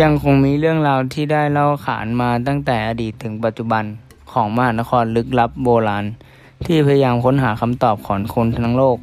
[0.00, 3.84] ยังคงมีเรื่องราวที่ได้เล่าขานมาตั้งแต่อดีตถึงปัจจุบัน
[4.32, 6.04] ของมหานครลึกลับโบราณ
[6.66, 8.98] ที่พยายามค้นหาคำตอบของคนทั้งโลก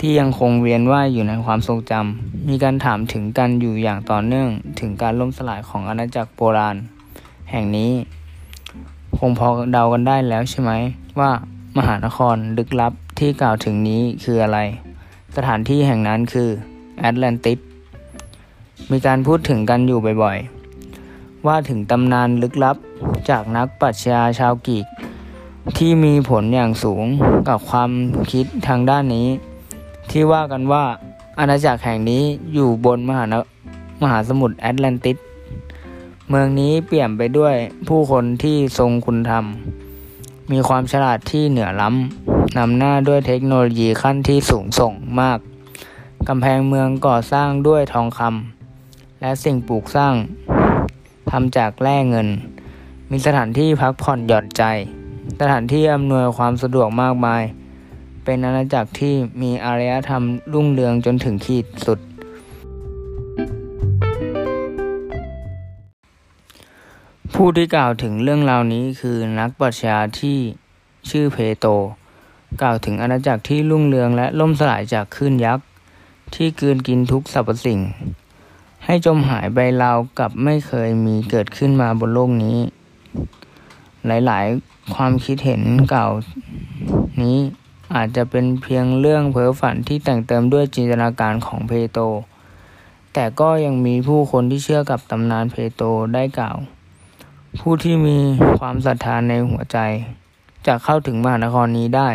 [0.00, 4.48] ที่ยังคงเวียนว่ายอยู่ในความทรงจำมีการถามถึงกันอยู่อย่างต่อเนื่อง
[4.80, 6.76] ถึงการล่มสลายของอาณาจักรโบราณ
[7.50, 7.92] แห่งนี้
[9.18, 10.72] คงพอเดากันได้แล้วใช่ไหม
[11.18, 11.30] ว่า
[11.78, 14.58] มหานครลึกลับที่กล่าวถึงนี้คืออะไร
[15.36, 16.48] สถานที่แห่งนั้นคือ
[17.00, 17.58] แอตแลนติส
[18.90, 22.76] มีการพูดถึงกันอยู่บ่อยๆ ว่าถึงตำนานลึกลับ
[23.30, 24.86] จากนักปรัชญาชาวกรีก
[25.78, 27.04] ที่มีผลอย่างสูง
[27.48, 27.90] กับความ
[28.32, 29.28] คิดทางด้านนี้
[30.10, 30.84] ที่ว่ากันว่า
[31.38, 33.24] อาณาจักรแห่งนี้อยู่บนมหา
[34.02, 35.16] มหาสมุทรแอตแลนติส
[36.28, 37.54] เมืองนี้เปี่ยนไปด้วย
[37.88, 39.44] ผู้คนที่ทรงคุณธรรม
[40.52, 45.38] มีความฉลาดที่เหนือล้ำนำหน้าด้วยเทคโนโลยีขั้นที่สูงส่งมาก
[46.28, 48.57] กำแพงเมืองก่อสร้างด้วยทองคำ
[49.20, 50.14] และสิ่งปลูกสร้าง
[51.30, 52.28] ทำจากแร่เงิน
[53.10, 54.62] มีสถานที่พักผ่อนหย่อนใจ
[55.40, 57.42] สถานที่อำนวยความสะดวกมากมาย
[58.24, 61.98] เป็นอาณาจักรที่มีอารยธรรมรุ่งเรืองจนถึงขีดสุด
[67.34, 70.38] ผู้ที่กล่าวถึงเรื่องราวนี้คือนักปรัชญาที่
[71.10, 71.66] ชื่อเพโต
[72.62, 75.64] กล่าวถึงอาณาจักรที่รุ่งเรืองและล่มสลายจากคลื่นยักษ์
[76.34, 77.80] ที่กืนกินทุกสรรพสิ่ง
[78.90, 82.58] ให้จมหายไปราวกับไม่เคยมีเกิดขึ้นมาบนโลกนี้
[84.06, 86.08] หลายๆ ความคิดเห็นเก่า
[87.22, 87.38] นี้
[87.94, 91.98] อาจจะเป็นเพียงเรื่องเพ้อฝันที่แต่งเติมด้วยจินตนาการของเพโต
[93.14, 95.82] แต่ก็ยังมีผู้คนที่เชื่อกับตำนานเพโต
[96.14, 96.56] ได้กล่าว
[97.60, 98.18] ผู้ที่มี
[98.58, 99.78] ความศรัทธาในหัวใจ
[100.66, 102.08] จะเข้าถึงมหานครนี้ได้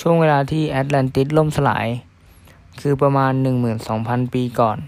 [0.00, 1.86] ช่วงเวลาที่แอตแลนติสล่มสลาย
[2.80, 3.32] คือประมาณ
[3.82, 4.78] 12,000 ปีก่อน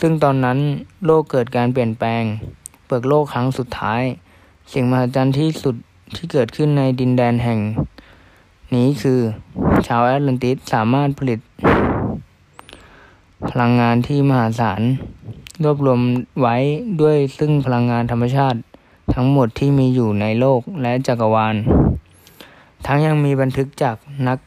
[0.00, 0.58] ซึ่งตอนนั้น
[1.04, 2.22] โลกเกิดการเปลี่ยนแปลง
[2.86, 4.02] เปิดโลกครั้งสุดท้าย
[4.72, 5.76] สิ่งมหัศจรรย์ที่สุด
[6.14, 7.58] ที่เกิดขึ้นในดินแดนแห่ง
[8.74, 9.20] นี้คือ
[9.86, 11.40] ชาวแอตแลนติสสามารถผลิต
[13.50, 14.82] พลังงานที่มหาศาล
[15.62, 16.00] รวบรวม
[16.40, 16.56] ไว้
[17.00, 18.58] ด้วยซึ่งพลังงานธรรมชาติ
[19.14, 21.54] ทั้งหมดที่มีอยู่ในโลกและจักรวาล
[22.86, 23.96] ทั้งยังมีบันทึกจาก
[24.28, 24.38] นัก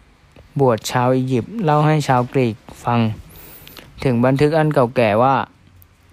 [0.60, 3.00] บวชชาวอียิปต์เล่าให้ชาวกรีกฟัง
[4.04, 5.36] ถึงบันทึกอันเก่าแก่ว่า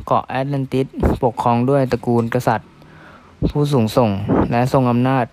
[0.06, 0.86] เกาะแอตแลนติส
[1.24, 2.68] ปกครองด้วยตระกูลกษัตริย์
[3.50, 4.10] ผู้สูงส่ง
[4.50, 5.26] และทรงอำนาจ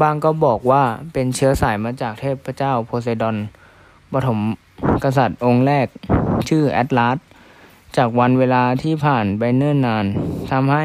[0.00, 0.82] บางก็บอกว่า
[1.12, 3.36] เป็นเชื้อสายมาจากเทพเจ้าโพไซดอน
[4.12, 4.38] ปฐม
[5.04, 5.86] กษัตริย์องค์แรก
[6.48, 7.18] ชื่อแอตลาส
[7.96, 10.06] จากวันเวลาที่ผ่านไปเนิ่นนาน
[10.50, 10.84] ทำให้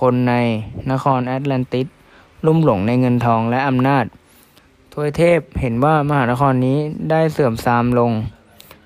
[0.00, 0.34] คนใน
[0.90, 1.86] นครแอตแลนติส
[2.46, 4.04] ลุ่มหลงในเงินทองและอำนาจ
[4.92, 6.78] ทวยเทพเห็นว่ามหานครนี้
[7.10, 8.12] ได้เสื่อมทรามลง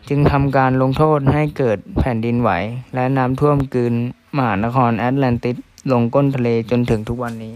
[0.09, 2.51] จึงทำการลงโทษให้เกิดแผ่นดินไหว
[2.95, 3.95] และน้ำท่วมกืน
[4.37, 5.57] มหานครแอตแลนติส
[5.93, 7.55] ลงก้นทะเลจนถึงทุกวันนี้